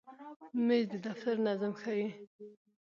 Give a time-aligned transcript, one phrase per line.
[0.65, 2.07] مېز د دفتر نظم ښیي.